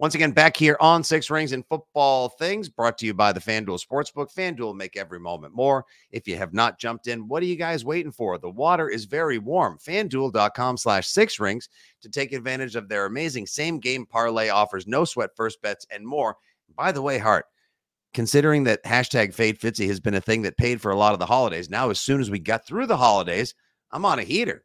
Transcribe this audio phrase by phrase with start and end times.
[0.00, 3.40] Once again, back here on Six Rings and Football Things, brought to you by the
[3.40, 4.32] FanDuel Sportsbook.
[4.32, 5.84] FanDuel make every moment more.
[6.12, 8.38] If you have not jumped in, what are you guys waiting for?
[8.38, 9.76] The water is very warm.
[9.78, 11.68] FanDuel.com slash six rings
[12.02, 16.06] to take advantage of their amazing same game parlay offers, no sweat first bets, and
[16.06, 16.36] more.
[16.76, 17.46] By the way, Hart,
[18.14, 21.18] considering that hashtag fade Fitzy has been a thing that paid for a lot of
[21.18, 23.52] the holidays, now as soon as we got through the holidays,
[23.90, 24.64] I'm on a heater.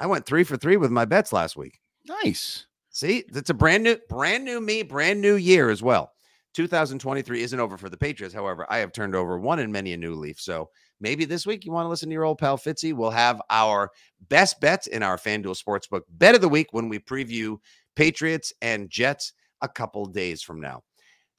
[0.00, 1.78] I went three for three with my bets last week.
[2.08, 2.66] Nice.
[2.94, 6.12] See, that's a brand new, brand new me, brand new year as well.
[6.54, 8.32] 2023 isn't over for the Patriots.
[8.32, 10.40] However, I have turned over one in many a new leaf.
[10.40, 12.94] So maybe this week you want to listen to your old pal Fitzy.
[12.94, 13.90] We'll have our
[14.28, 17.56] best bets in our FanDuel Sportsbook bet of the week when we preview
[17.96, 20.82] Patriots and Jets a couple days from now.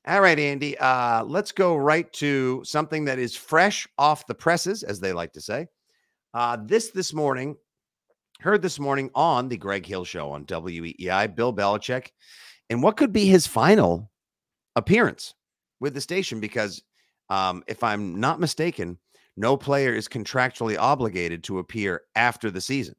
[0.05, 0.77] All right, Andy.
[0.77, 5.31] Uh, let's go right to something that is fresh off the presses, as they like
[5.31, 5.67] to say.
[6.33, 7.55] Uh, this this morning
[8.41, 12.09] Heard this morning on the Greg Hill show on WEEI, Bill Belichick,
[12.69, 14.11] and what could be his final
[14.75, 15.33] appearance
[15.79, 16.83] with the station because
[17.29, 18.97] um, if I'm not mistaken,
[19.37, 22.95] no player is contractually obligated to appear after the season.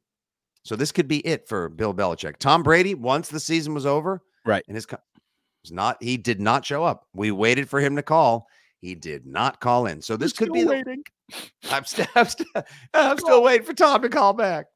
[0.63, 2.37] So this could be it for Bill Belichick.
[2.37, 6.65] Tom Brady, once the season was over, right, and his was not he did not
[6.65, 7.07] show up.
[7.13, 8.47] We waited for him to call.
[8.81, 10.01] He did not call in.
[10.01, 11.03] So this I'm could be waiting.
[11.29, 12.49] The, I'm, st- I'm, st-
[12.93, 14.67] I'm still waiting for Tom to call back.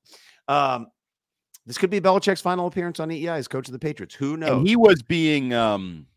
[0.52, 0.88] Um,
[1.66, 4.16] this could be Belichick's final appearance on EEI as coach of the Patriots.
[4.16, 4.50] Who knows?
[4.50, 6.08] And he was being um,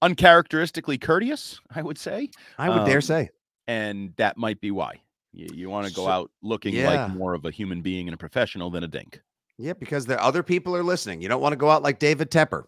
[0.00, 2.30] uncharacteristically courteous, I would say.
[2.58, 3.30] I would um, dare say.
[3.68, 5.00] And that might be why.
[5.32, 6.90] You, you want to go so, out looking yeah.
[6.90, 9.20] like more of a human being and a professional than a dink.
[9.58, 11.22] Yeah, because there other people are listening.
[11.22, 12.64] You don't want to go out like David Tepper.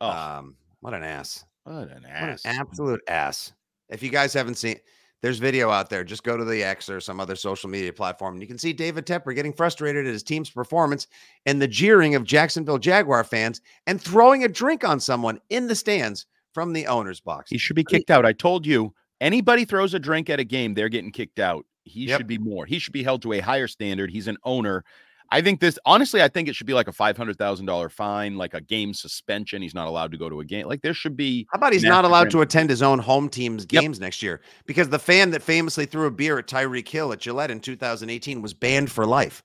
[0.00, 0.10] Oh.
[0.10, 1.44] Um, what an ass.
[1.64, 2.44] What an ass.
[2.44, 3.52] What an absolute ass.
[3.88, 4.78] If you guys haven't seen
[5.26, 6.04] there's video out there.
[6.04, 8.72] Just go to the X or some other social media platform, and you can see
[8.72, 11.08] David Tepper getting frustrated at his team's performance
[11.46, 15.74] and the jeering of Jacksonville Jaguar fans and throwing a drink on someone in the
[15.74, 17.50] stands from the owner's box.
[17.50, 18.24] He should be kicked out.
[18.24, 21.66] I told you, anybody throws a drink at a game, they're getting kicked out.
[21.82, 22.18] He yep.
[22.18, 22.64] should be more.
[22.64, 24.12] He should be held to a higher standard.
[24.12, 24.84] He's an owner.
[25.30, 27.88] I think this honestly, I think it should be like a five hundred thousand dollar
[27.88, 29.62] fine, like a game suspension.
[29.62, 30.66] He's not allowed to go to a game.
[30.66, 31.46] Like there should be.
[31.52, 34.02] How about he's not allowed to attend his own home team's games yep.
[34.02, 37.50] next year because the fan that famously threw a beer at Tyreek Hill at Gillette
[37.50, 39.42] in 2018 was banned for life.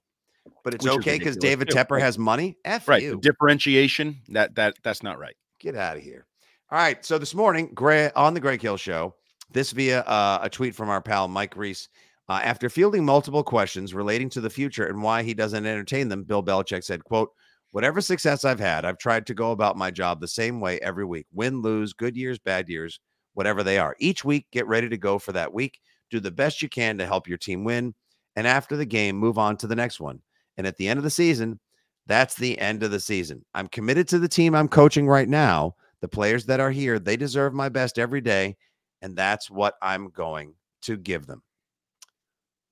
[0.63, 1.75] But it's Which okay because David too.
[1.75, 2.57] Tepper has money.
[2.65, 3.01] F right.
[3.01, 3.19] you.
[3.19, 5.35] Differentiation that that that's not right.
[5.59, 6.25] Get out of here.
[6.71, 7.03] All right.
[7.05, 9.15] So this morning, Greg on the Greg Hill show,
[9.51, 11.89] this via uh, a tweet from our pal Mike Reiss.
[12.31, 16.23] Uh, after fielding multiple questions relating to the future and why he doesn't entertain them,
[16.23, 17.29] Bill Belichick said, quote,
[17.71, 21.03] whatever success I've had, I've tried to go about my job the same way every
[21.03, 21.25] week.
[21.33, 23.01] Win, lose, good years, bad years,
[23.33, 23.97] whatever they are.
[23.99, 25.81] Each week, get ready to go for that week.
[26.09, 27.93] Do the best you can to help your team win.
[28.37, 30.21] And after the game, move on to the next one.
[30.55, 31.59] And at the end of the season,
[32.07, 33.43] that's the end of the season.
[33.53, 35.75] I'm committed to the team I'm coaching right now.
[35.99, 38.55] The players that are here, they deserve my best every day.
[39.01, 40.53] And that's what I'm going
[40.83, 41.43] to give them.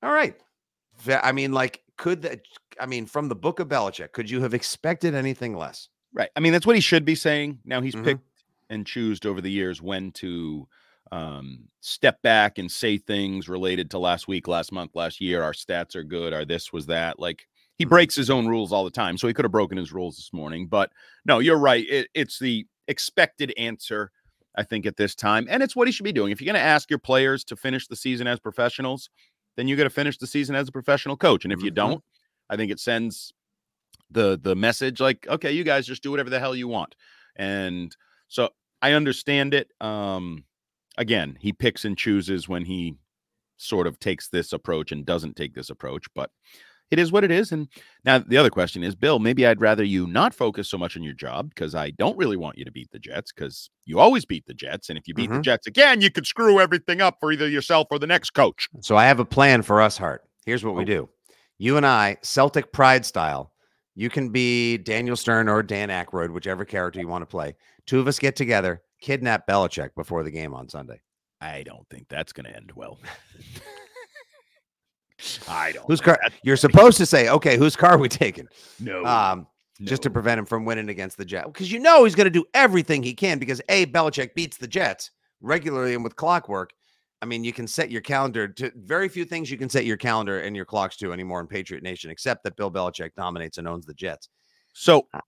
[0.02, 0.36] All right.
[1.08, 2.42] I mean, like, could that,
[2.80, 5.90] I mean, from the book of Belichick, could you have expected anything less?
[6.14, 6.30] Right.
[6.36, 7.60] I mean, that's what he should be saying.
[7.66, 8.06] Now he's mm-hmm.
[8.06, 10.68] picked and choosed over the years when to
[11.12, 15.42] um, step back and say things related to last week, last month, last year.
[15.42, 16.34] Our stats are good.
[16.34, 17.20] Our this was that.
[17.20, 17.48] Like,
[17.78, 17.90] He Mhm.
[17.90, 20.34] breaks his own rules all the time, so he could have broken his rules this
[20.34, 20.68] morning.
[20.68, 20.92] But
[21.26, 21.86] no, you're right.
[21.90, 24.12] It, it's the expected answer,
[24.56, 26.32] I think, at this time, and it's what he should be doing.
[26.32, 29.10] If you're going to ask your players to finish the season as professionals,
[29.60, 31.44] then you got to finish the season as a professional coach.
[31.44, 31.76] And if you Mhm.
[31.76, 32.04] don't,
[32.50, 33.34] I think it sends
[34.10, 36.96] the the message like, okay, you guys just do whatever the hell you want.
[37.36, 37.96] And
[38.30, 38.50] so
[38.82, 39.72] I understand it.
[39.82, 40.46] Um,
[40.98, 42.96] again, he picks and chooses when he
[43.58, 46.32] sort of takes this approach and doesn't take this approach, but
[46.92, 47.52] it is what it is.
[47.52, 47.68] And
[48.06, 51.04] now the other question is, Bill, maybe I'd rather you not focus so much on
[51.04, 54.26] your job because I don't really want you to beat the Jets because you always
[54.26, 54.90] beat the Jets.
[54.90, 55.44] And if you beat the Mhm.
[55.44, 58.68] Jets again, you could screw everything up for either yourself or the next coach.
[58.82, 60.24] So I have a plan for us, Hart.
[60.46, 60.86] Here's what we Oh.
[60.86, 61.10] do.
[61.58, 63.54] You and I, Celtic pride style.
[63.96, 67.56] You can be Daniel Stern or Dan Aykroyd, whichever character you want to play.
[67.86, 71.02] Two of us get together, kidnap Belichick before the game on Sunday.
[71.42, 72.98] I don't think that's going to end well.
[75.48, 75.86] I don't.
[75.88, 76.20] Whose car?
[76.44, 78.48] You're supposed to say, okay, whose car are we taking?
[78.80, 79.06] No.
[79.06, 79.48] Um,
[79.82, 81.48] just to prevent him from winning against the Jets.
[81.48, 84.68] Because you know he's going to do everything he can because A, Belichick beats the
[84.68, 85.12] Jets
[85.42, 86.72] regularly and with clockwork.
[87.22, 89.98] I mean, you can set your calendar to very few things you can set your
[89.98, 93.68] calendar and your clocks to anymore in Patriot Nation, except that Bill Belichick dominates and
[93.68, 94.30] owns the Jets.
[94.74, 95.22] So And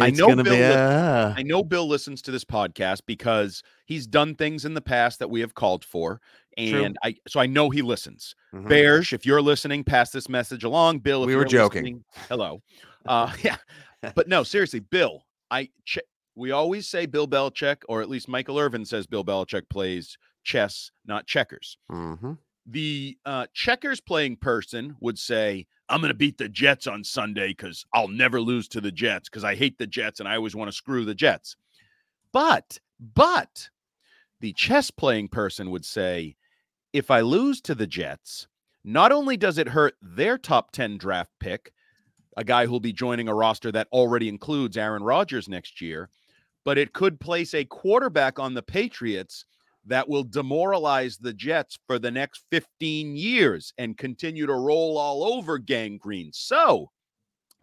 [0.00, 4.34] I know Bill be, uh, I know Bill listens to this podcast because he's done
[4.34, 6.20] things in the past that we have called for.
[6.58, 6.84] True.
[6.84, 8.34] And I so I know he listens.
[8.52, 10.98] Bears, if you're listening, pass this message along.
[11.00, 12.04] Bill, if We were joking.
[12.28, 12.62] hello.
[13.06, 13.56] Uh yeah.
[14.16, 16.00] But no, seriously, Bill, I che-
[16.34, 20.90] we always say Bill Belichick, or at least Michael Irvin says Bill Belichick plays chess,
[21.06, 21.76] not checkers.
[21.90, 22.36] Mhm.
[22.66, 27.48] The uh, checkers playing person would say, I'm going to beat the Jets on Sunday
[27.48, 30.54] because I'll never lose to the Jets because I hate the Jets and I always
[30.54, 31.56] want to screw the Jets.
[32.32, 33.68] But, but
[34.40, 36.36] the chess playing person would say,
[36.92, 38.48] if I lose to the Jets,
[38.84, 41.72] not only does it hurt their top 10 draft pick,
[42.36, 46.08] a guy who'll be joining a roster that already includes Aaron Rodgers next year,
[46.64, 49.44] but it could place a quarterback on the Patriots
[49.86, 55.24] that will demoralize the Jets for the next 15 years and continue to roll all
[55.24, 56.30] over Gang Green.
[56.32, 56.90] So,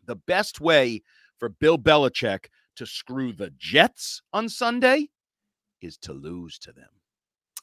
[0.05, 1.03] the best way
[1.37, 2.45] for Bill Belichick
[2.75, 5.09] to screw the Jets on Sunday
[5.81, 6.89] is to lose to them.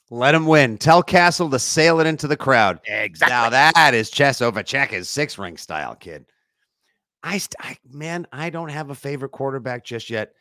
[0.08, 0.78] Let him win.
[0.78, 2.80] Tell Castle to sail it into the crowd.
[2.86, 3.34] Exactly.
[3.34, 6.26] Now that is chess over checkers, six ring style, kid.
[7.22, 10.32] I, st- I man, I don't have a favorite quarterback just yet.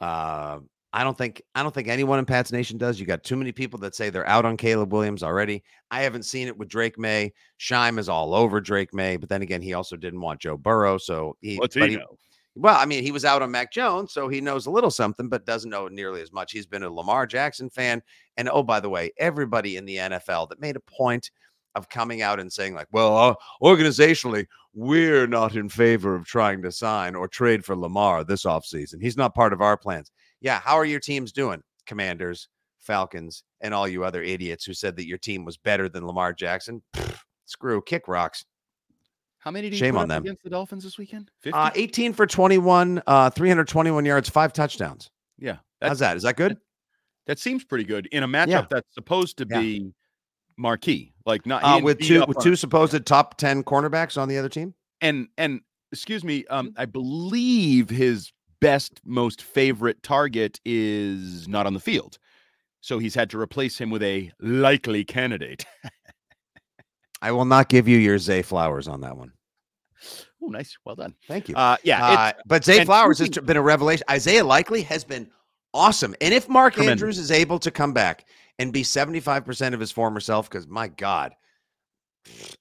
[0.00, 0.60] Uh,
[0.94, 3.00] I don't think I don't think anyone in Pat's Nation does.
[3.00, 5.62] You got too many people that say they're out on Caleb Williams already.
[5.90, 7.32] I haven't seen it with Drake Maye.
[7.56, 10.98] Shime is all over Drake Maye, but then again, he also didn't want Joe Burrow,
[10.98, 11.56] so he.
[11.56, 12.18] What's but he know?
[12.54, 15.30] Well, I mean, he was out on Mac Jones, so he knows a little something,
[15.30, 16.52] but doesn't know nearly as much.
[16.52, 18.02] He's been a Lamar Jackson fan.
[18.36, 21.30] And oh, by the way, everybody in the NFL that made a point
[21.74, 26.60] of coming out and saying, like, well, uh, organizationally, we're not in favor of trying
[26.62, 29.00] to sign or trade for Lamar this offseason.
[29.00, 30.10] He's not part of our plans.
[30.42, 30.60] Yeah.
[30.60, 31.62] How are your teams doing?
[31.86, 32.48] Commanders,
[32.78, 36.32] Falcons, and all you other idiots who said that your team was better than Lamar
[36.34, 36.82] Jackson.
[36.94, 38.44] Pfft, screw, kick rocks.
[39.38, 40.22] How many did Shame you put on them.
[40.22, 41.30] against the Dolphins this weekend?
[41.40, 41.58] 50?
[41.58, 45.10] Uh, 18 for 21, uh, 321 yards, five touchdowns.
[45.38, 45.56] yeah.
[45.80, 46.16] How's that?
[46.16, 46.56] Is that good?
[47.26, 48.66] That seems pretty good in a matchup Yeah.
[48.70, 49.58] that's supposed to Yeah.
[49.60, 49.92] be
[50.56, 51.12] marquee.
[51.26, 54.48] Like not Uh, with two with on- two supposed top 10 cornerbacks on the other
[54.48, 54.74] team?
[55.00, 55.60] and and
[55.90, 58.32] excuse me, um, I believe his
[58.62, 62.18] best, most favorite target is not on the field,
[62.80, 65.66] so he's had to replace him with a likely candidate.
[67.20, 69.32] I will not give you your Zay Flowers on that one.
[70.42, 71.14] oh, nice, well done.
[71.28, 71.56] Thank you.
[71.56, 74.04] Uh, yeah, Uh, but Zay Flowers has been a revelation.
[74.10, 75.28] Isaiah Likely has been
[75.74, 76.14] awesome.
[76.20, 77.02] And if Mark Tremendous.
[77.02, 78.26] Andrews is able to come back
[78.58, 81.32] and be 75% of his former self, because my God,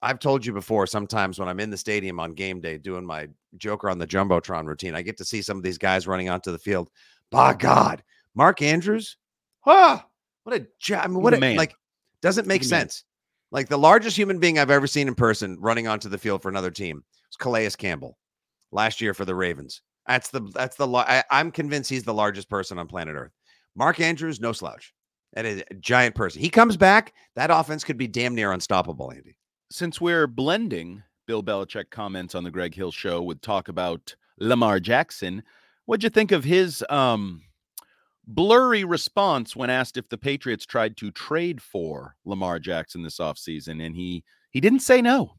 [0.01, 3.27] I've told you before, sometimes when I'm in the stadium on game day doing my
[3.58, 6.51] Joker on the Jumbotron routine, I get to see some of these guys running onto
[6.51, 6.89] the field.
[7.30, 8.03] By God,
[8.36, 9.18] Mark Andrews,
[9.65, 10.06] ah,
[10.44, 11.01] what a job.
[11.03, 11.56] I mean, what a man.
[11.56, 11.75] like
[12.22, 12.70] doesn't make man.
[12.70, 13.03] sense.
[13.51, 16.50] Like the largest human being I've ever seen in person running onto the field for
[16.50, 18.18] another team was Calais Campbell
[18.72, 19.82] last year for the Ravens.
[20.08, 23.32] That's the that's the I, I'm convinced he's the largest person on planet Earth.
[23.75, 24.94] Mark Andrews, no slouch.
[25.34, 26.41] That is a giant person.
[26.41, 29.38] He comes back, that offense could be damn near unstoppable, Andy.
[29.71, 34.79] Since we're blending Bill Belichick comments on the Greg Hill show with talk about Lamar
[34.79, 35.43] Jackson,
[35.85, 37.41] what'd you think of his um
[38.27, 43.83] blurry response when asked if the Patriots tried to trade for Lamar Jackson this offseason?
[43.83, 45.35] And he he didn't say no.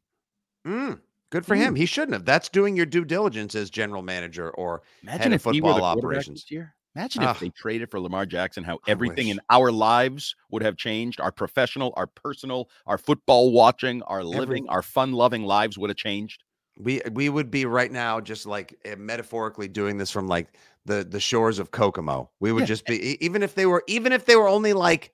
[0.66, 1.74] Mm, good for him.
[1.74, 2.24] He shouldn't have.
[2.24, 5.74] That's doing your due diligence as general manager or Imagine of if he were the
[5.74, 6.46] football operations.
[6.48, 6.74] year.
[6.94, 11.20] Imagine if they traded for Lamar Jackson, how everything in our lives would have changed.
[11.20, 15.96] Our professional, our personal, our football watching, our living, our fun loving lives would have
[15.96, 16.44] changed.
[16.78, 21.02] We we would be right now just like eh, metaphorically doing this from like the
[21.04, 22.30] the shores of Kokomo.
[22.40, 22.66] We would Yeah.
[22.66, 25.12] just be even if they were even if they were only like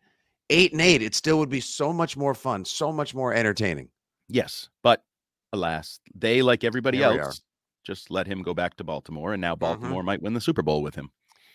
[0.51, 3.91] eight and eight, it still would be so much more fun, so much more entertaining.
[4.29, 5.05] Yes, but
[5.53, 7.39] alas, they like everybody Here we are.
[7.39, 7.43] else
[7.85, 9.95] just let him go back to Baltimore, and now Mhm.
[9.95, 11.11] Baltimore might win the Super Bowl with him.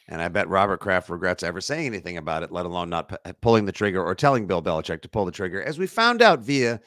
[0.07, 3.33] And I bet Robert Kraft regrets ever saying anything about it, let alone not p-
[3.41, 6.41] pulling the trigger or telling Bill Belichick to pull the trigger, as we found out
[6.41, 6.79] via,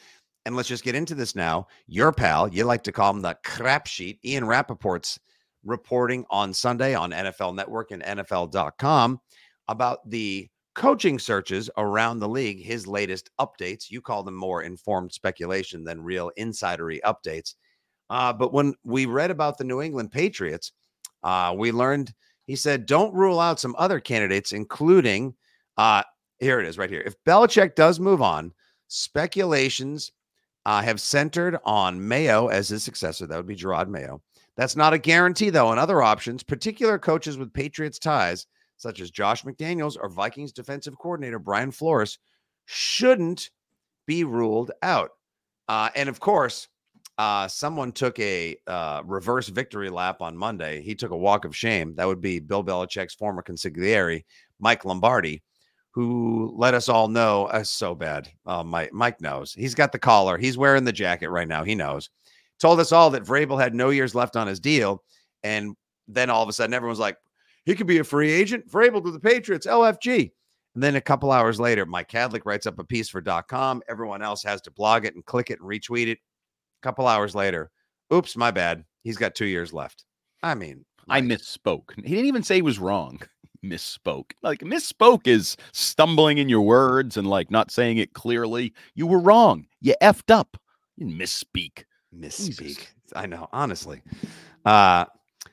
[0.44, 1.66] and let's just get into this now.
[1.86, 5.18] Your pal, you like to call him the crap sheet, Ian Rapoport's
[5.64, 9.20] reporting on Sunday on NFL Network and NFL.com
[9.68, 13.90] about the coaching searches around the league, his latest updates.
[13.90, 17.54] You call them more informed speculation than real insidery updates.
[18.10, 20.72] Uh, but when we read about the New England Patriots,
[21.24, 22.12] uh, we learned
[22.46, 25.34] he said, don't rule out some other candidates, including
[25.76, 26.02] uh,
[26.38, 27.02] here it is right here.
[27.04, 28.52] If Belichick does move on,
[28.88, 30.12] speculations
[30.64, 33.26] uh, have centered on Mayo as his successor.
[33.26, 34.22] That would be Jerod Mayo.
[34.56, 35.70] That's not a guarantee, though.
[35.70, 40.98] And other options, particular coaches with Patriots ties, such as Josh McDaniels or Vikings defensive
[40.98, 42.18] coordinator Brian Flores,
[42.64, 43.50] shouldn't
[44.06, 45.10] be ruled out.
[45.68, 46.68] Uh, and of course,
[47.18, 50.82] uh, someone took a uh, reverse victory lap on Monday.
[50.82, 51.94] He took a walk of shame.
[51.94, 54.24] That would be Bill Belichick's former consigliere,
[54.60, 55.42] Mike Lombardi,
[55.92, 58.28] who let us all know uh, so bad.
[58.44, 59.54] Uh, Mike, Mike knows.
[59.54, 60.36] He's got the collar.
[60.36, 61.64] He's wearing the jacket right now.
[61.64, 62.10] He knows.
[62.58, 65.02] Told us all that Vrabel had no years left on his deal.
[65.42, 65.74] And
[66.08, 67.16] then all of a sudden, everyone's like,
[67.64, 68.70] he could be a free agent.
[68.70, 70.30] Vrabel to the Patriots, LFG.
[70.74, 73.82] And then a couple hours later, Mike Kadlick writes up a piece for .com.
[73.88, 76.18] Everyone else has to blog it and click it and retweet it.
[76.80, 77.70] A couple hours later,
[78.12, 78.84] oops, my bad.
[79.02, 80.04] He's got two years left.
[80.42, 81.94] I mean, I misspoke.
[81.96, 83.20] He didn't even say he was wrong.
[83.64, 84.32] misspoke.
[84.42, 88.72] Like misspoke is stumbling in your words and like not saying it clearly.
[88.94, 89.66] You were wrong.
[89.80, 90.56] You effed up.
[90.96, 91.84] You misspeak.
[92.14, 92.58] misspeak.
[92.58, 92.88] Jesus.
[93.14, 94.02] I know, honestly.
[94.64, 95.04] Uh,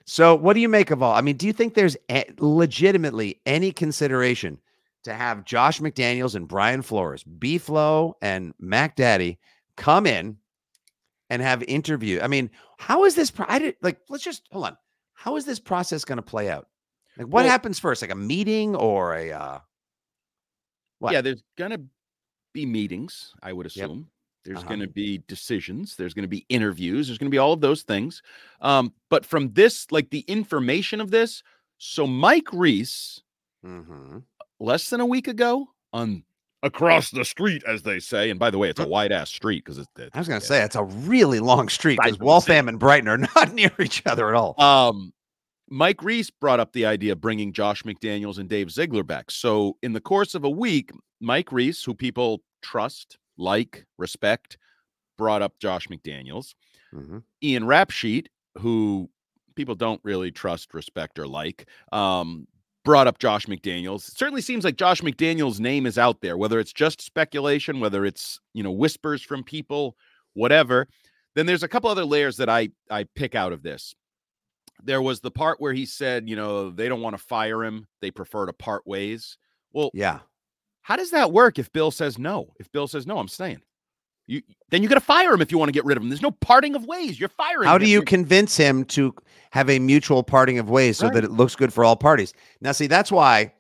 [0.06, 1.14] so what do you make of all?
[1.14, 4.60] I mean, do you think there's a- legitimately any consideration
[5.04, 9.38] to have Josh McDaniels and Brian Flores, B Flow and Mac Daddy
[9.76, 10.38] come in
[11.34, 12.20] and have interview?
[12.22, 13.32] I mean, how is this?
[13.32, 14.00] Pro- I did like.
[14.10, 14.78] Let's just hold on.
[15.14, 16.68] How is this process going to play out?
[17.18, 18.02] Like, what Well- happens first?
[18.02, 19.32] Like a meeting or a?
[19.32, 19.60] uh
[21.00, 21.14] What?
[21.14, 21.80] Yeah, there's gonna
[22.54, 23.86] be meetings, I would Yep.
[23.86, 24.10] assume.
[24.46, 24.70] There's Uh-huh.
[24.70, 28.22] gonna be decisions, there's gonna be interviews, there's gonna be all of those things.
[28.62, 31.44] Um, but from this, like the information of this,
[31.78, 33.22] so Mike Reiss,
[33.66, 34.20] mm-hmm.
[34.60, 36.24] less than a week ago, on
[36.64, 39.64] across the street, as they say, and by the way, it's a wide ass street
[39.64, 40.40] because it's I was going yeah.
[40.40, 44.02] to say it's a really long street because Waltham and Brighton are not near each
[44.06, 44.60] other at all.
[44.60, 45.14] Um,
[45.70, 49.30] Mike Reiss brought up the idea of bringing Josh McDaniels and Dave Ziegler back.
[49.30, 54.58] So, in the course of a week, Mike Reiss, who people trust, like, respect,
[55.18, 56.54] brought up Josh McDaniels.
[56.94, 57.24] Mhm.
[57.44, 58.28] Ian Rapsheet,
[58.60, 59.10] who
[59.56, 62.48] people don't really trust, respect, or like, um,
[62.86, 64.08] brought up Josh McDaniels.
[64.10, 68.06] It certainly seems like Josh McDaniels' name is out there, whether it's just speculation, whether
[68.06, 69.96] it's you know whispers from people,
[70.34, 70.88] whatever.
[71.36, 73.96] Then there's a couple other layers that I I pick out of this.
[74.84, 77.88] There was the part where he said, you know, they don't want to fire him;
[78.02, 79.38] they prefer to part ways.
[79.72, 80.20] Well, Yeah.
[80.82, 82.54] how does that work if Bill says no?
[82.60, 83.62] If Bill says no, I'm staying.
[84.28, 86.10] You then you got to fire him if you want to get rid of him.
[86.10, 87.20] There's no parting of ways.
[87.20, 87.68] You're firing.
[87.68, 87.82] How him.
[87.82, 89.14] do you convince him to
[89.52, 91.16] have a mutual parting of ways so Right.
[91.16, 92.34] that it looks good for all parties?
[92.62, 93.54] Now, see, that's why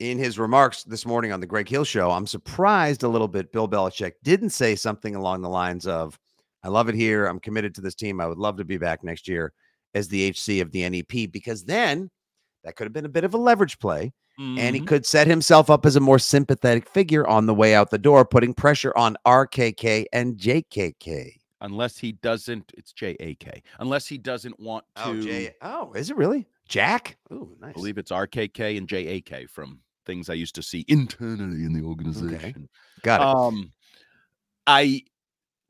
[0.00, 3.52] in his remarks this morning on the Greg Hill show, I'm surprised a little bit
[3.52, 6.18] Bill Belichick didn't say something along the lines of,
[6.64, 7.26] I love it here.
[7.26, 8.20] I'm committed to this team.
[8.20, 9.52] I would love to be back next year
[9.94, 12.10] as the HC of the NEP, because then
[12.64, 14.12] that could have been a bit of a leverage play.
[14.38, 14.86] And he Mhm.
[14.86, 18.24] could set himself up as a more sympathetic figure on the way out the door,
[18.24, 21.34] putting pressure on RKK and JKK.
[21.60, 23.60] unless he doesn't, it's J A K.
[23.80, 25.02] Unless he doesn't want to.
[25.06, 27.16] Oh, J- oh, is it really Jack?
[27.32, 27.70] Oh, nice.
[27.70, 30.62] I believe it's R K K and J A K from things I used to
[30.62, 32.68] see internally in the organization.
[33.02, 33.26] Got it.
[33.26, 33.72] Um,
[34.68, 35.02] I.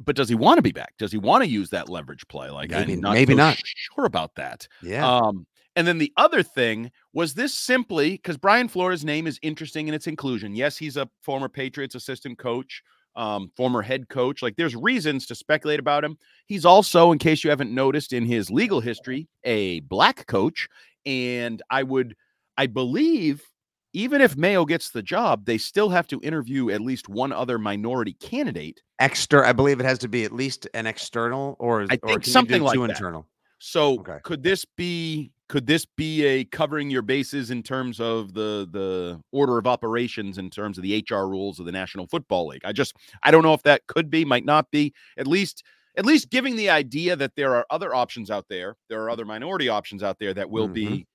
[0.05, 0.93] But does he want to be back?
[0.99, 2.51] Does he want to use that leverage play?
[2.51, 3.59] Like Maybe- I'm not maybe so not.
[3.65, 4.69] sure about that.
[4.83, 5.05] yeah.
[5.05, 5.45] Um,
[5.79, 9.95] and then the other thing was this simply because Brian Flores' name is interesting in
[9.95, 10.57] its inclusion.
[10.57, 12.83] Yes, he's a former Patriots assistant coach,
[13.15, 14.43] um, former head coach.
[14.43, 16.19] Like there's reasons to speculate about him.
[16.47, 20.67] He's also, in case you haven't noticed in his legal history, a black coach.
[21.07, 22.17] And I would,
[22.57, 23.45] I believe,
[23.93, 27.57] even if Mayo gets the job, they still have to interview at least one other
[27.57, 28.83] minority candidate.
[28.99, 32.63] Exter, I believe it has to be at least an external, or I think something
[32.63, 32.91] like two that.
[32.91, 33.29] internal.
[33.61, 34.19] So Okay.
[34.25, 39.21] could this be could this be a covering your bases in terms of the the
[39.33, 42.63] order of operations in terms of the HR rules of the National Football League?
[42.65, 44.93] I just I don't know if that could be, might not be.
[45.17, 45.65] At least
[45.97, 48.77] at least giving the idea that there are other options out there.
[48.89, 50.75] There are other minority options out there that will Mm-hmm.
[50.75, 51.07] be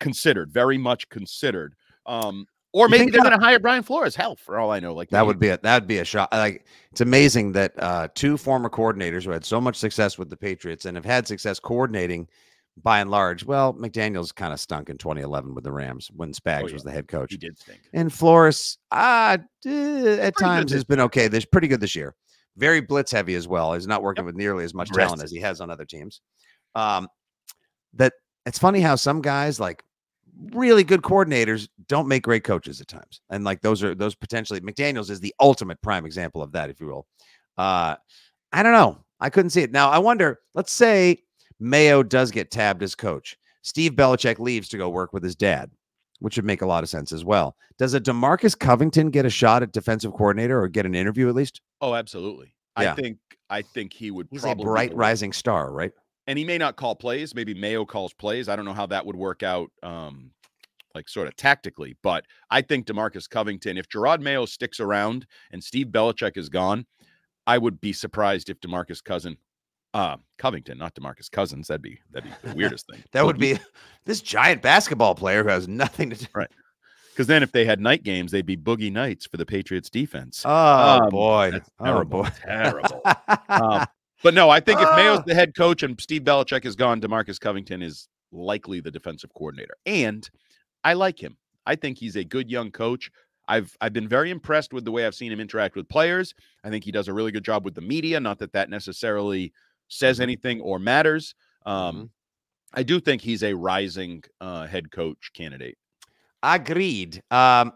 [0.00, 1.74] considered, very much considered.
[2.06, 4.16] Um, or maybe they're going to hire Brian Flores.
[4.16, 6.32] Hell, for all I know, like That would be a that would be a shot.
[6.32, 10.36] Like it's amazing that uh, two former coordinators who had so much success with the
[10.36, 12.26] Patriots and have had success coordinating
[12.82, 13.44] by and large.
[13.44, 16.72] Well, McDaniel's kind of stunk in 2011 with the Rams when Spags Oh, yeah.
[16.74, 17.30] was the head coach.
[17.32, 17.80] he did stink.
[17.92, 19.36] And Flores, ah,
[19.66, 21.28] eh, at times has been okay.
[21.28, 22.14] This pretty good this year.
[22.56, 23.74] Very blitz heavy as well.
[23.74, 26.20] He's not working with nearly as much talent as he has on other teams.
[26.74, 27.08] Um,
[27.94, 28.12] that
[28.46, 29.82] it's funny how some guys like
[30.52, 34.60] really good coordinators don't make great coaches at times, and like those are those potentially
[34.60, 37.06] McDaniel's is the ultimate prime example of that, if you will.
[37.58, 37.96] Uh,
[38.52, 38.98] I don't know.
[39.20, 39.72] I couldn't see it.
[39.72, 40.40] Now I wonder.
[40.54, 41.22] Let's say
[41.62, 43.36] Mayo does get tabbed as coach.
[43.62, 45.70] Steve Belichick leaves to go work with his dad,
[46.18, 47.56] which would make a lot of sense as well.
[47.78, 51.34] Does a Demarcus Covington get a shot at defensive coordinator or get an interview at
[51.34, 51.60] least?
[51.80, 52.54] Oh, absolutely.
[52.80, 52.92] Yeah.
[52.92, 55.92] I think I think he would He's probably a bright rising star, right?
[56.26, 57.34] and he may not call plays.
[57.34, 58.48] Maybe Mayo calls plays.
[58.48, 60.30] I don't know how that would work out, um,
[60.94, 61.96] like sort of tactically.
[62.02, 66.86] But I think Demarcus Covington, if Jerod Mayo sticks around and Steve Belichick is gone,
[67.46, 69.36] I would be surprised if Demarcus Cousin,
[69.94, 71.68] uh, Covington, not Demarcus Cousins.
[71.68, 73.02] That'd be that'd be the weirdest thing.
[73.12, 73.58] That would be
[74.04, 76.26] this giant basketball player who has nothing to do.
[76.34, 76.50] Right.
[77.10, 80.42] because then if they had night games, they'd be boogie nights for the Patriots defense.
[80.46, 81.50] Oh Um, boy.
[81.52, 82.28] that's Oh terrible, boy.
[82.40, 83.02] terrible.
[83.48, 83.86] Um,
[84.24, 85.22] But no, I think if Mayo's Ah.
[85.26, 89.74] the head coach and Steve Belichick is gone, Demarcus Covington is likely the defensive coordinator.
[89.84, 90.30] And
[90.84, 91.36] I like him.
[91.66, 93.10] I think he's a good young coach.
[93.48, 96.34] I've I've been very impressed with the way I've seen him interact with players.
[96.62, 98.20] I think he does a really good job with the media.
[98.20, 99.52] Not that that necessarily
[99.92, 100.22] says Mhm.
[100.22, 101.34] anything or matters.
[101.66, 102.10] Um, Mhm.
[102.74, 105.76] I do think he's a rising uh, head coach candidate.
[106.42, 107.22] Agreed.
[107.30, 107.72] Um,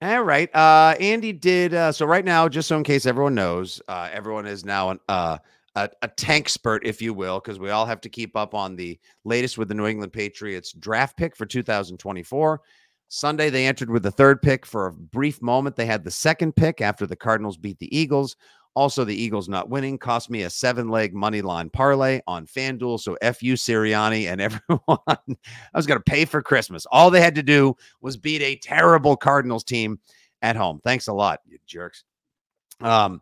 [0.00, 0.52] all right.
[0.54, 1.74] Uh, Andy did.
[1.74, 4.98] Uh, so right now, just so in case everyone knows, uh, everyone is now an,
[5.08, 5.38] uh,
[5.76, 8.74] a, a tank spurt, if you will, because we all have to keep up on
[8.76, 12.60] the latest with the New England Patriots draft pick for 2024.
[13.08, 14.64] Sunday, they entered with the third pick.
[14.66, 18.36] For a brief moment, they had the second pick after the Cardinals beat the Eagles.
[18.74, 22.98] Also, the Eagles not winning cost me a seven leg money line parlay on FanDuel.
[22.98, 23.54] So, F.U.
[23.54, 26.86] Sirianni and everyone, I was going to pay for Christmas.
[26.90, 29.98] All they had to do was beat a terrible Cardinals team
[30.40, 30.80] at home.
[30.84, 32.04] Thanks a lot, you jerks.
[32.80, 33.20] Um,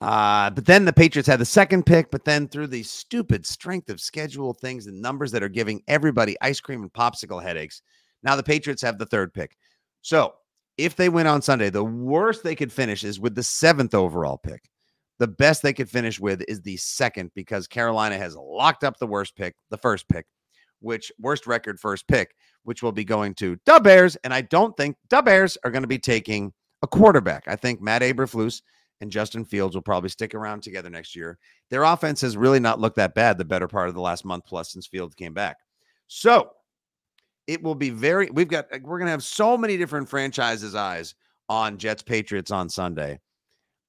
[0.00, 3.90] uh, but then the Patriots had the second pick, but then through the stupid strength
[3.90, 7.82] of schedule things and numbers that are giving everybody ice cream and popsicle headaches,
[8.22, 9.58] now the Patriots have the third pick.
[10.00, 10.34] So
[10.78, 14.38] if they win on Sunday, the worst they could finish is with the seventh overall
[14.38, 14.68] pick.
[15.18, 19.06] The best they could finish with is the second because Carolina has locked up the
[19.06, 20.26] worst pick, the first pick,
[20.80, 24.16] which worst record first pick, which will be going to Dub Bears.
[24.24, 26.52] And I don't think Dub Bears are going to be taking
[26.82, 27.44] a quarterback.
[27.46, 28.62] I think Matt Eberflus
[29.02, 31.38] and Justin Fields will probably stick around together next year.
[31.70, 34.44] Their offense has really not looked that bad the better part of the last month
[34.46, 35.58] plus since Fields came back.
[36.06, 36.50] So
[37.50, 41.14] it will be very, we've got, we're going to have so many different franchises' eyes
[41.48, 43.18] on Jets Patriots on Sunday.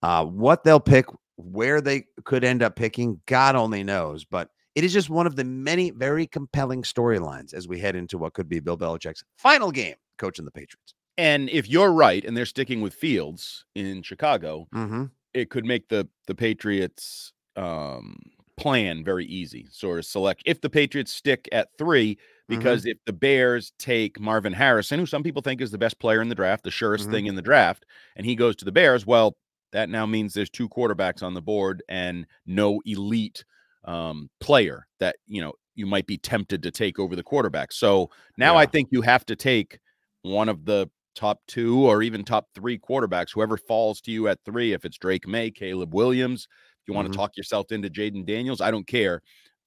[0.02, 4.26] Uh, what they'll pick, where they could end up picking, God only knows.
[4.26, 8.18] But it is just one of the many very compelling storylines as we head into
[8.18, 10.94] what could be Bill Belichick's final game coaching the Patriots.
[11.18, 15.06] And if you're right, and they're sticking with Fields in Chicago, Mm-hmm.
[15.34, 18.18] it could make the the Patriots um
[18.58, 19.68] plan very easy.
[19.72, 22.18] Sort of select if the Patriots stick at 3
[22.52, 26.22] because if the Bears take Marvin Harrison, who some people think is the best player
[26.22, 27.12] in the draft, the surest Mhm.
[27.12, 27.86] thing in the draft,
[28.16, 29.38] and he goes to the Bears, well,
[29.72, 33.46] that now means there's two quarterbacks on the board and no elite
[33.86, 37.72] um player that, you know, you might be tempted to take over the quarterback.
[37.72, 39.80] So now I think you have to take
[40.24, 44.40] one of the top two or even top three quarterbacks, whoever falls to you at
[44.46, 44.74] three.
[44.74, 46.48] If it's Drake Maye, Caleb Williams,
[46.82, 47.12] if you want Mhm.
[47.12, 49.22] to talk yourself into Jayden Daniels, I don't care.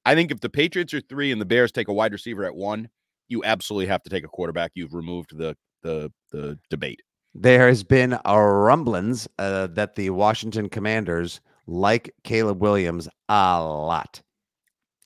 [0.05, 2.55] I think if the Patriots are three and the Bears take a wide receiver at
[2.55, 2.89] one,
[3.29, 4.73] you absolutely have to take a quarterback.
[4.75, 7.01] You've removed the the the debate.
[7.35, 14.23] There has been a rumblings uh, that the Washington Commanders like Caleb Williams a lot.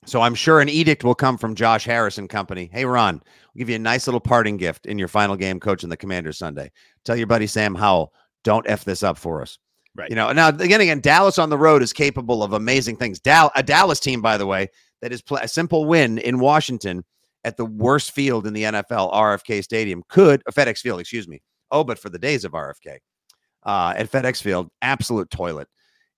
[0.05, 2.69] So I'm sure an edict will come from Josh Harris and company.
[2.71, 3.15] Hey, Ron,
[3.53, 6.37] we'll give you a nice little parting gift in your final game coaching the Commanders
[6.37, 6.71] Sunday.
[7.03, 9.57] Tell your buddy Sam Howell, don't F this up for us.
[9.95, 10.09] Right.
[10.09, 13.19] You know, now again, again, Dallas on the road is capable of amazing things.
[13.19, 14.69] Dal- a Dallas team, by the way,
[15.01, 17.03] that is a simple win in Washington
[17.43, 21.41] at the worst field in the NFL, RFK Stadium, could, a FedEx Field, excuse me.
[21.71, 22.97] Oh, but for the days of RFK
[23.63, 25.67] uh, at FedEx Field, absolute toilet.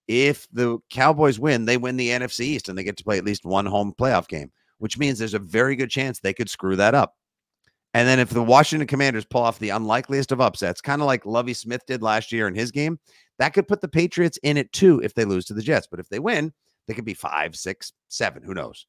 [0.07, 3.25] If the Cowboys win, they win the NFC East and they get to play at
[3.25, 6.75] least one home playoff game, which means there's a very good chance they could screw
[6.75, 7.15] that up.
[7.93, 11.25] And then if the Washington Commanders pull off the unlikeliest of upsets, kind of like
[11.25, 12.99] Lovie Smith did last year in his game,
[13.37, 15.87] that could put the Patriots in it too if they lose to the Jets.
[15.89, 16.53] But if they win,
[16.87, 18.43] They could be five, six, seven.
[18.43, 18.85] Who knows?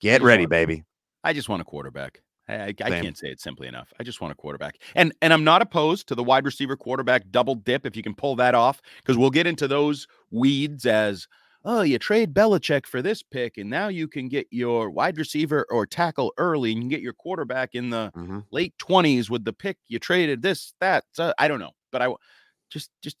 [0.00, 0.84] Get ready, baby.
[1.22, 2.20] I just want a quarterback.
[2.46, 3.90] I, I, I can't say it simply enough.
[3.98, 7.22] I just want a quarterback, and and I'm not opposed to the wide receiver quarterback
[7.30, 11.26] double dip if you can pull that off, because we'll get into those weeds as
[11.64, 15.64] oh you trade Belichick for this pick, and now you can get your wide receiver
[15.70, 18.40] or tackle early, and you can get your quarterback in the Mm-hmm.
[18.50, 20.42] late twenties with the pick you traded.
[20.42, 21.04] This that
[21.38, 22.12] I don't know, but I
[22.68, 23.16] just just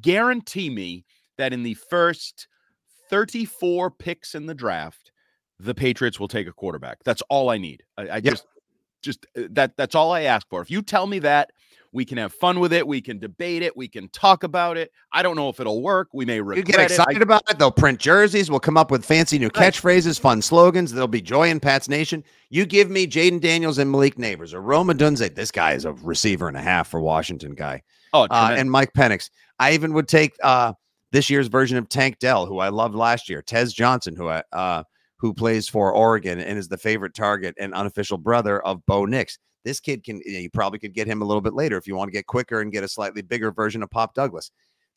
[0.00, 1.04] guarantee me
[1.38, 2.46] that in the first
[3.10, 5.12] 34 picks in the draft,
[5.58, 6.98] the Patriots will take a quarterback.
[7.04, 7.82] That's all I need.
[7.96, 8.46] I, I just,
[9.02, 10.60] just uh, that that's all I ask for.
[10.60, 11.50] If you tell me that,
[11.90, 12.86] we can have fun with it.
[12.86, 13.74] We can debate it.
[13.74, 14.92] We can talk about it.
[15.10, 16.08] I don't know if it'll work.
[16.12, 17.22] We may You regret get excited it.
[17.22, 17.58] About it.
[17.58, 18.50] They'll print jerseys.
[18.50, 19.72] We'll come up with fancy new Right.
[19.72, 20.92] catchphrases, fun slogans.
[20.92, 22.22] There'll be joy in Pat's Nation.
[22.50, 25.34] You give me Jayden Daniels and Malik Nabers or Rome Odunze.
[25.34, 27.82] This guy is a receiver and a half for Washington guy.
[28.12, 29.30] oh, uh, and Mike Penix.
[29.58, 30.74] I even would take uh,
[31.12, 34.42] this year's version of Tank Dell, who I loved last year, Tez Johnson, who I
[34.52, 34.82] uh,
[35.18, 39.38] who plays for Oregon and is the favorite target and unofficial brother of Bo Nix.
[39.64, 42.08] This kid can you probably could get him a little bit later if you want
[42.08, 44.50] to get quicker and get a slightly bigger version of Pop Douglas.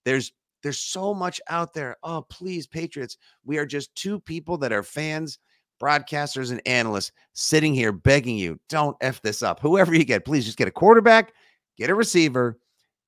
[0.05, 0.31] There's
[0.63, 1.97] there's so much out there.
[2.03, 3.17] Oh, please, Patriots.
[3.43, 5.39] We are just two people that are fans,
[5.81, 9.59] broadcasters, and analysts sitting here begging you, don't F this up.
[9.59, 11.33] Whoever you get, please just get a quarterback,
[11.77, 12.59] get a receiver,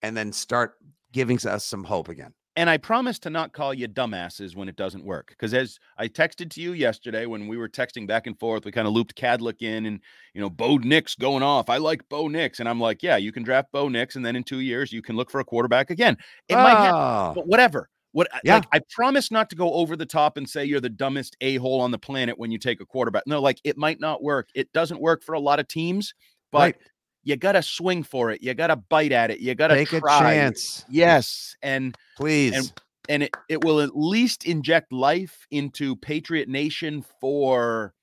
[0.02, 0.76] and then start
[1.12, 2.34] giving us some hope again.
[2.56, 5.30] And I promise to not call you dumbasses when it doesn't work.
[5.30, 8.72] Because as I texted to you yesterday when we were texting back and forth, we
[8.72, 10.00] kind of looped Kadlick in and,
[10.36, 11.68] you know, Bo Nix going off.
[11.68, 12.60] I like Bo Nix.
[12.60, 14.16] And I'm like, yeah, you can draft Bo Nix.
[14.16, 16.16] And then in two years, you can look for a quarterback again.
[16.48, 17.90] It might happen, Oh, but whatever.
[18.12, 18.54] What, I- Yeah.
[18.56, 21.56] like, I promise not to go over the top and say you're the dumbest a
[21.56, 23.24] hole on the planet when you take a quarterback.
[23.26, 24.50] No, like it might not work.
[24.54, 26.14] It doesn't work for a lot of teams,
[26.52, 26.76] but right.
[27.24, 28.42] You got to swing for it.
[28.44, 29.40] You got to bite at it.
[29.40, 30.34] You got to Take try.
[30.34, 31.56] a chance, Yes.
[31.62, 32.74] And, please.
[33.10, 37.94] and it, it will at least inject life into Patriot Nation for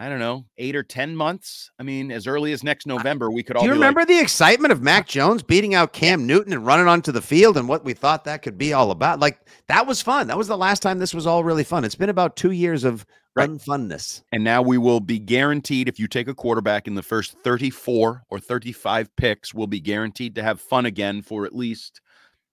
[0.00, 1.70] I don't know eight or ten months.
[1.78, 3.62] I mean, as early as next November, we could all.
[3.62, 6.64] Do you be like, remember the excitement of Mac Jones beating out Cam Newton and
[6.64, 9.18] running onto the field and what we thought that could be all about?
[9.18, 10.28] Like that was fun.
[10.28, 11.84] That was the last time this was all really fun.
[11.84, 13.50] It's been about two years of Right.
[13.50, 14.22] unfunness.
[14.32, 18.24] and now we will be guaranteed if you take a quarterback in the first thirty-four
[18.30, 22.00] or thirty-five picks, we'll be guaranteed to have fun again for at least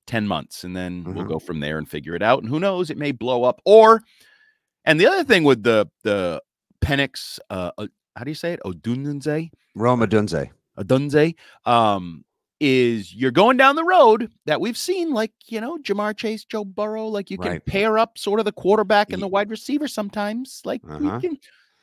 [0.06, 1.30] ten months, and then we'll Mhm.
[1.30, 2.42] go from there and figure it out.
[2.44, 3.62] And who knows, it may blow up.
[3.66, 4.04] Or,
[4.84, 6.42] and the other thing with the the
[6.86, 8.60] Penix, uh, uh, how do you say it?
[8.66, 9.50] Odunze.
[9.76, 10.50] Rome Odunze.
[10.78, 12.24] Adunze, um,
[12.62, 16.64] is you're going down the road that we've seen, like you know, Ja'Marr Chase, Joe
[16.64, 17.66] Burrow, like you can Right.
[17.66, 20.62] pair up sort of the quarterback and the wide receiver sometimes.
[20.64, 21.00] Like Uh-huh.
[21.00, 21.38] we can,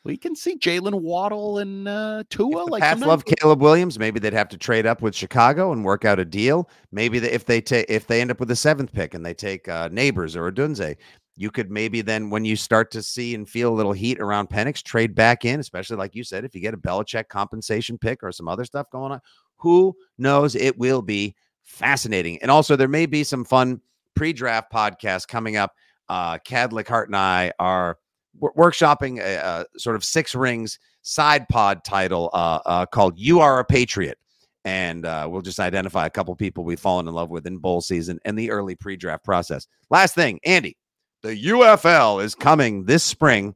[0.05, 2.65] we can see Jaylen Waddle and uh, Tua.
[2.65, 3.99] Like love Caleb Williams.
[3.99, 6.69] Maybe they'd have to trade up with Chicago and work out a deal.
[6.91, 9.35] Maybe the, if they take if they end up with the seventh pick and they
[9.35, 10.97] take uh, Nabers or Dunze,
[11.37, 14.51] you could maybe then when you start to see and feel a little heat around
[14.51, 18.23] Penix, trade back in, especially like you said, if you get a Belichick compensation pick
[18.23, 19.21] or some other stuff going on.
[19.57, 20.55] Who knows?
[20.55, 22.41] It will be fascinating.
[22.43, 23.81] And also, there may be some fun
[24.15, 25.73] pre-draft podcasts coming up.
[26.09, 27.99] Uh, Kadlick Hart and I are
[28.41, 33.61] workshopping a, a sort of six rings side pod title uh, uh, called "You Are
[33.61, 34.19] a Patriot,"
[34.65, 37.81] and uh, we'll just identify a couple people we've fallen in love with in bowl
[37.81, 39.67] season and the early pre-draft process.
[39.91, 40.77] Last thing, Andy,
[41.23, 43.55] the UFL is coming this spring.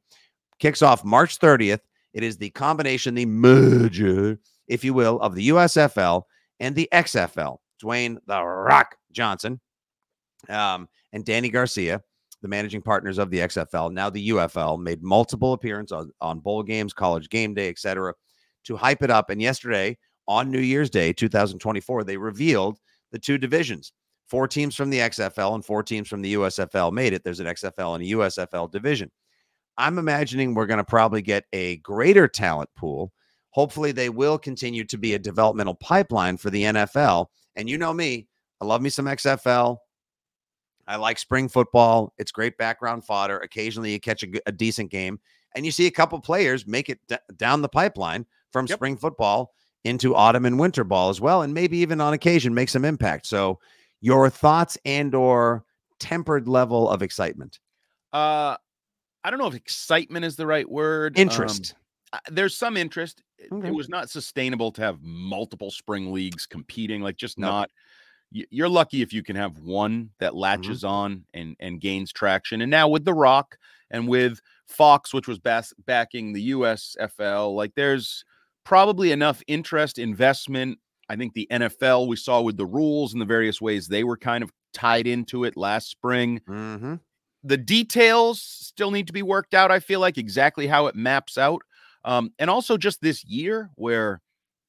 [0.59, 1.81] Kicks off March 30th.
[2.13, 6.23] It is the combination, the merger, if you will, of the USFL
[6.59, 7.57] and the XFL.
[7.83, 9.59] Dwayne the Rock Johnson
[10.49, 12.01] um, and Dany Garcia
[12.41, 16.63] the managing partners of the XFL, now the UFL, made multiple appearances on, on bowl
[16.63, 18.13] games, college game day, etc.,
[18.65, 19.29] to hype it up.
[19.29, 22.77] And yesterday, on New Year's Day, 2024, they revealed
[23.11, 23.93] the two divisions.
[24.27, 27.23] Four teams from the XFL and four teams from the USFL made it.
[27.23, 29.09] There's an XFL and a USFL division.
[29.77, 33.13] I'm imagining we're going to probably get a greater talent pool.
[33.51, 37.27] Hopefully, they will continue to be a developmental pipeline for the NFL.
[37.55, 38.27] And you know me,
[38.61, 39.77] I love me some XFL.
[40.87, 42.13] I like spring football.
[42.17, 43.39] It's great background fodder.
[43.39, 45.19] Occasionally, you catch a decent game,
[45.55, 48.77] and you see a couple players make it d- down the pipeline from Yep.
[48.77, 52.69] spring football into autumn and winter ball as well, and maybe even on occasion make
[52.69, 53.25] some impact.
[53.25, 53.59] So,
[54.01, 55.63] your thoughts and/or
[55.99, 57.59] tempered level of excitement,
[58.13, 58.55] Uh,
[59.23, 61.17] I don't know if excitement is the right word.
[61.17, 61.73] um, interest.
[62.13, 63.21] uh, there's some interest.
[63.37, 63.67] It- Okay.
[63.67, 67.01] It was not sustainable to have multiple spring leagues competing.
[67.01, 67.47] Like just No.
[67.47, 67.71] not.
[68.31, 70.39] You're lucky if you can have one that Mm-hmm.
[70.39, 72.61] latches on and and gains traction.
[72.61, 73.57] And now with the Rock
[73.89, 78.23] and with Fox, which was bas- backing the USFL, like there's
[78.63, 80.77] probably enough interest, investment.
[81.09, 84.17] I think the NFL we saw with the rules and the various ways they were
[84.17, 86.95] kind of tied into it last spring mm-hmm.
[87.43, 89.71] the details still need to be worked out.
[89.71, 91.61] I feel like exactly how it maps out.
[92.05, 94.21] Um, and also just this year where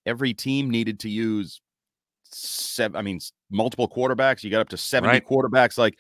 [0.07, 1.61] every team needed to use
[2.25, 3.21] seven, I mean,
[3.51, 4.43] multiple quarterbacks.
[4.43, 5.27] You got up to 70 right.
[5.27, 5.79] quarterbacks.
[5.79, 5.99] Like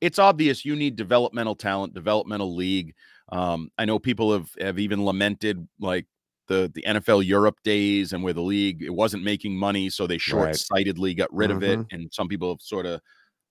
[0.00, 2.94] it's obvious you need developmental talent, developmental league.
[3.30, 6.06] Um, I know people have have even lamented like
[6.48, 10.18] the the NFL Europe days and where the league it wasn't making money, so they
[10.18, 11.18] short sightedly right.
[11.18, 11.56] got rid mm-hmm.
[11.56, 11.78] of it.
[11.78, 11.94] Mm-hmm.
[11.94, 13.00] And some people have sort of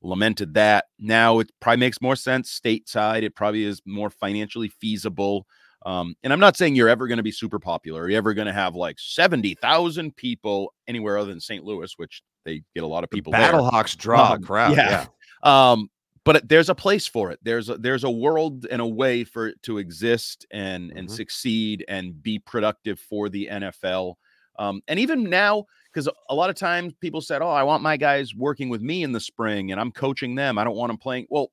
[0.02, 0.86] lamented that.
[1.00, 3.24] Now it probably makes more sense stateside.
[3.24, 5.48] It probably is more financially feasible.
[5.86, 8.08] Um, and I'm not saying you're ever going to be super popular.
[8.08, 11.64] You're ever going to have like 70,000 people anywhere other than St.
[11.64, 13.32] Louis, which they get a lot of people.
[13.32, 14.78] The Battlehawks draw um, crowd.
[14.78, 15.06] Yeah.
[15.44, 15.72] yeah.
[15.72, 15.90] Um,
[16.26, 17.40] but there's a place for it.
[17.44, 21.00] There's a, there's a world and a way for it to exist and mm-hmm.
[21.00, 24.16] and succeed and be productive for the NFL.
[24.60, 27.98] Um, and even now, because a lot of times people said, "Oh, I want my
[27.98, 30.58] guys working with me in the spring, and I'm coaching them.
[30.58, 31.52] I don't want them playing." Well,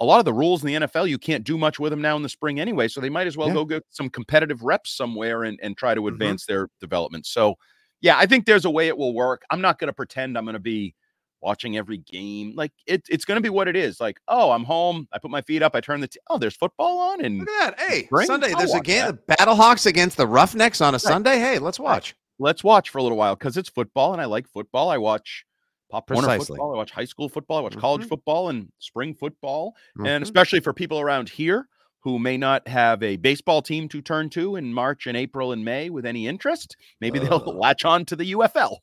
[0.00, 2.16] a lot of the rules in the NFL, you can't do much with them now
[2.16, 2.88] in the spring anyway.
[2.88, 3.54] So they might as well yeah.
[3.54, 6.08] go get some competitive reps somewhere and, and try to mm-hmm.
[6.08, 6.52] advance mm-hmm.
[6.52, 7.26] their development.
[7.26, 7.54] So,
[8.02, 9.42] yeah, I think there's a way it will work.
[9.50, 10.94] I'm not going to pretend I'm going to be
[11.40, 12.52] watching every game.
[12.54, 14.00] Like it, it's going to be what it is.
[14.00, 15.08] Like, oh, I'm home.
[15.12, 15.74] I put my feet up.
[15.74, 16.08] I turn the.
[16.08, 17.24] T- oh, there's football on.
[17.24, 17.88] And look at that.
[17.88, 18.52] Hey, Sunday.
[18.52, 19.06] I'll there's a game.
[19.06, 19.26] That.
[19.26, 21.00] The Battlehawks against the Roughnecks on a right.
[21.00, 21.38] Sunday.
[21.38, 22.10] Hey, let's watch.
[22.10, 22.48] Right.
[22.48, 24.90] Let's watch for a little while because it's football and I like football.
[24.90, 25.46] I watch
[25.90, 26.56] Pop Warner Precisely.
[26.56, 26.74] football.
[26.74, 27.58] I watch high school football.
[27.58, 27.80] I watch mm-hmm.
[27.80, 29.74] college football and spring football.
[29.98, 30.06] Mm-hmm.
[30.06, 31.68] And especially for people around here
[32.00, 35.64] who may not have a baseball team to turn to in March and April and
[35.64, 37.24] May with any interest, maybe uh.
[37.24, 38.78] they'll latch on to the UFL.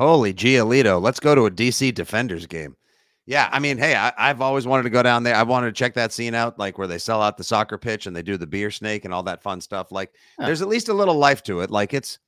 [0.00, 0.98] Holy Giolito.
[0.98, 2.74] Let's go to a DC Defenders game.
[3.26, 5.34] Yeah, I mean, hey, I, have always wanted to go down there.
[5.34, 8.06] I wanted to check that scene out, like where they sell out the soccer pitch
[8.06, 9.92] and they do the beer snake and all that fun stuff.
[9.92, 10.46] Like, yeah.
[10.46, 11.70] there's at least a little life to it.
[11.70, 12.18] Like, it's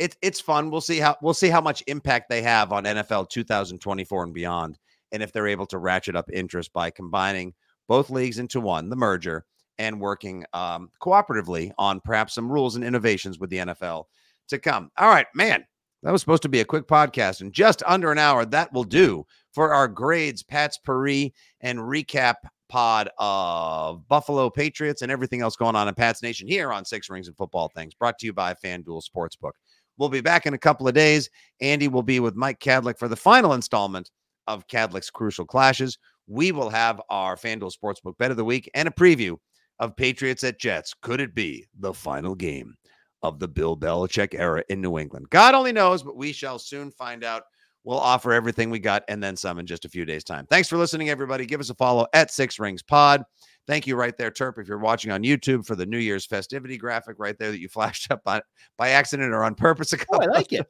[0.00, 0.72] it's it's fun.
[0.72, 4.76] We'll see how we'll see how much impact they have on NFL 2024 and beyond,
[5.12, 7.54] and if they're able to ratchet up interest by combining
[7.86, 9.46] both leagues into one, the merger,
[9.78, 14.06] and working um, cooperatively on perhaps some rules and innovations with the NFL
[14.48, 14.90] to come.
[14.98, 15.64] All right, man,
[16.02, 18.44] that was supposed to be a quick podcast in just under an hour.
[18.44, 22.36] That will do for our grades, Patspourri, and recap
[22.68, 27.10] pod of Buffalo Patriots and everything else going on in Pat's Nation here on Six
[27.10, 29.52] Rings and Football Things, brought to you by FanDuel Sportsbook.
[29.98, 31.28] We'll be back in a couple of days.
[31.60, 34.10] Andy will be with Mike Kadlick for the final installment
[34.46, 35.98] of Kadlick's Crucial Clashes.
[36.26, 39.36] We will have our FanDuel Sportsbook Bet of the Week and a preview
[39.78, 40.94] of Patriots at Jets.
[41.02, 42.76] Could it be the final game
[43.22, 45.30] of the Bill Belichick era in New England?
[45.30, 47.44] God only knows, but we shall soon find out.
[47.82, 50.46] We'll offer everything we got and then some in just a few days' time.
[50.46, 51.46] Thanks for listening, everybody.
[51.46, 53.22] Give us a follow at Six Rings Pod.
[53.66, 56.76] Thank you right there, Terp, if you're watching on YouTube for the New Year's festivity
[56.76, 58.42] graphic right there that you flashed up by,
[58.76, 59.94] by accident or on purpose.
[60.12, 60.66] Oh, I like it.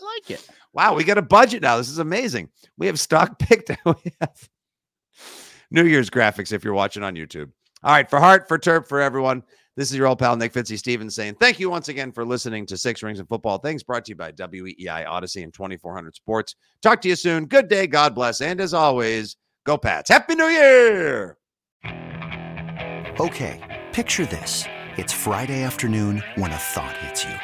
[0.00, 0.48] I like it.
[0.72, 1.76] Wow, we got a budget now.
[1.76, 2.48] This is amazing.
[2.76, 3.70] We have stock picked.
[3.84, 4.48] we have
[5.70, 7.50] New Year's graphics if you're watching on YouTube.
[7.82, 9.42] All right, for Hart, for Terp, for everyone.
[9.76, 12.64] This is your old pal Nick Fitzy Stevens saying thank you once again for listening
[12.66, 16.54] to Six Rings and Football Things brought to you by WEEI Audacy and 2400 Sports.
[16.80, 17.46] Talk to you soon.
[17.46, 17.88] Good day.
[17.88, 18.40] God bless.
[18.40, 20.10] And as always, Go Pats.
[20.10, 21.38] Happy New Year.
[23.18, 24.64] Okay, picture this.
[24.96, 27.34] It's Friday afternoon when a thought hits you.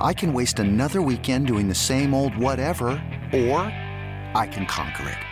[0.00, 2.88] I can waste another weekend doing the same old whatever,
[3.32, 3.58] or
[4.34, 5.31] I can conquer it.